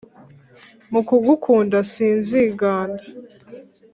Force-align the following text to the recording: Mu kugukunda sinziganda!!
Mu 0.91 1.01
kugukunda 1.07 1.77
sinziganda!! 1.91 3.03